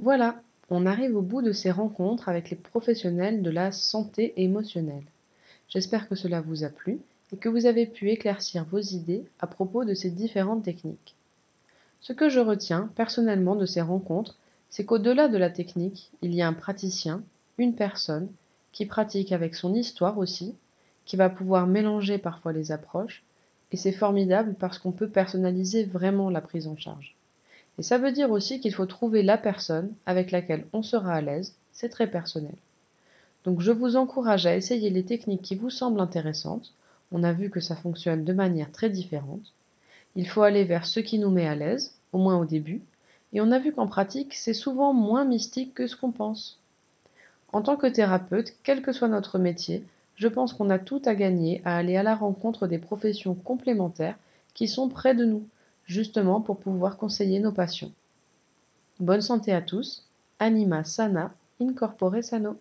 Voilà, 0.00 0.40
on 0.70 0.86
arrive 0.86 1.16
au 1.16 1.22
bout 1.22 1.42
de 1.42 1.50
ces 1.50 1.72
rencontres 1.72 2.28
avec 2.28 2.50
les 2.50 2.56
professionnels 2.56 3.42
de 3.42 3.50
la 3.50 3.72
santé 3.72 4.32
émotionnelle. 4.36 5.02
J'espère 5.68 6.08
que 6.08 6.14
cela 6.14 6.40
vous 6.40 6.62
a 6.62 6.68
plu 6.68 7.00
et 7.32 7.36
que 7.36 7.48
vous 7.48 7.66
avez 7.66 7.84
pu 7.84 8.10
éclaircir 8.10 8.64
vos 8.64 8.78
idées 8.78 9.24
à 9.40 9.48
propos 9.48 9.84
de 9.84 9.94
ces 9.94 10.10
différentes 10.10 10.62
techniques. 10.62 11.16
Ce 12.00 12.12
que 12.12 12.28
je 12.28 12.38
retiens 12.38 12.90
personnellement 12.94 13.56
de 13.56 13.66
ces 13.66 13.80
rencontres, 13.80 14.36
c'est 14.70 14.84
qu'au-delà 14.84 15.26
de 15.26 15.36
la 15.36 15.50
technique, 15.50 16.12
il 16.22 16.32
y 16.32 16.42
a 16.42 16.48
un 16.48 16.52
praticien, 16.52 17.24
une 17.58 17.74
personne, 17.74 18.28
qui 18.70 18.86
pratique 18.86 19.32
avec 19.32 19.56
son 19.56 19.74
histoire 19.74 20.18
aussi, 20.18 20.54
qui 21.06 21.16
va 21.16 21.28
pouvoir 21.28 21.66
mélanger 21.66 22.18
parfois 22.18 22.52
les 22.52 22.70
approches, 22.70 23.24
et 23.72 23.76
c'est 23.76 23.92
formidable 23.92 24.54
parce 24.60 24.78
qu'on 24.78 24.92
peut 24.92 25.08
personnaliser 25.08 25.84
vraiment 25.84 26.30
la 26.30 26.40
prise 26.40 26.68
en 26.68 26.76
charge. 26.76 27.17
Et 27.78 27.82
ça 27.82 27.98
veut 27.98 28.12
dire 28.12 28.30
aussi 28.30 28.60
qu'il 28.60 28.74
faut 28.74 28.86
trouver 28.86 29.22
la 29.22 29.38
personne 29.38 29.92
avec 30.04 30.32
laquelle 30.32 30.66
on 30.72 30.82
sera 30.82 31.14
à 31.14 31.20
l'aise, 31.20 31.54
c'est 31.72 31.88
très 31.88 32.10
personnel. 32.10 32.54
Donc 33.44 33.60
je 33.60 33.70
vous 33.70 33.96
encourage 33.96 34.46
à 34.46 34.56
essayer 34.56 34.90
les 34.90 35.04
techniques 35.04 35.42
qui 35.42 35.54
vous 35.54 35.70
semblent 35.70 36.00
intéressantes, 36.00 36.74
on 37.12 37.22
a 37.22 37.32
vu 37.32 37.50
que 37.50 37.60
ça 37.60 37.76
fonctionne 37.76 38.24
de 38.24 38.32
manière 38.32 38.72
très 38.72 38.90
différente. 38.90 39.52
Il 40.16 40.28
faut 40.28 40.42
aller 40.42 40.64
vers 40.64 40.86
ce 40.86 41.00
qui 41.00 41.18
nous 41.18 41.30
met 41.30 41.46
à 41.46 41.54
l'aise, 41.54 41.94
au 42.12 42.18
moins 42.18 42.36
au 42.36 42.44
début, 42.44 42.82
et 43.32 43.40
on 43.40 43.52
a 43.52 43.58
vu 43.58 43.72
qu'en 43.72 43.86
pratique, 43.86 44.34
c'est 44.34 44.54
souvent 44.54 44.92
moins 44.92 45.24
mystique 45.24 45.74
que 45.74 45.86
ce 45.86 45.96
qu'on 45.96 46.10
pense. 46.12 46.58
En 47.52 47.62
tant 47.62 47.76
que 47.76 47.86
thérapeute, 47.86 48.54
quel 48.62 48.82
que 48.82 48.92
soit 48.92 49.08
notre 49.08 49.38
métier, 49.38 49.84
je 50.16 50.28
pense 50.28 50.52
qu'on 50.52 50.70
a 50.70 50.78
tout 50.78 51.00
à 51.04 51.14
gagner 51.14 51.62
à 51.64 51.76
aller 51.76 51.96
à 51.96 52.02
la 52.02 52.16
rencontre 52.16 52.66
des 52.66 52.78
professions 52.78 53.34
complémentaires 53.34 54.18
qui 54.54 54.66
sont 54.66 54.88
près 54.88 55.14
de 55.14 55.24
nous, 55.24 55.46
justement 55.88 56.40
pour 56.40 56.60
pouvoir 56.60 56.96
conseiller 56.96 57.40
nos 57.40 57.50
patients. 57.50 57.90
Bonne 59.00 59.22
santé 59.22 59.52
à 59.52 59.62
tous, 59.62 60.06
anima 60.38 60.84
sana, 60.84 61.34
incorpore 61.60 62.22
sano. 62.22 62.60